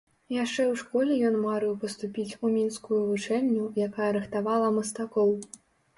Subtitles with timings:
[0.43, 5.29] Яшчэ ў школе ён марыў паступіць у мінскую вучэльню, якая рыхтавала мастакоў.